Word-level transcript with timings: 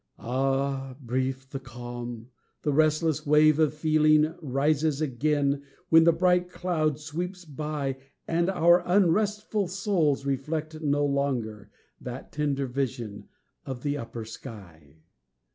Ah, 0.17 0.95
brief 0.99 1.47
the 1.47 1.59
calm! 1.59 2.29
the 2.63 2.73
restless 2.73 3.23
wave 3.23 3.59
of 3.59 3.71
feeling 3.75 4.33
Rises 4.41 4.99
again 4.99 5.61
when 5.89 6.05
the 6.05 6.11
bright 6.11 6.49
cloud 6.49 6.99
sweeps 6.99 7.45
by, 7.45 7.97
And 8.27 8.49
our 8.49 8.81
unrestful 8.87 9.67
souls 9.67 10.25
reflect 10.25 10.81
no 10.81 11.05
longer 11.05 11.69
That 11.99 12.31
tender 12.31 12.65
vision 12.65 13.27
of 13.63 13.83
the 13.83 13.95
upper 13.95 14.25
sky. 14.25 15.03